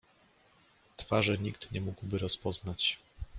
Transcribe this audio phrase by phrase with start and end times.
[0.97, 2.99] "Twarzy nikt nie mógłby rozpoznać."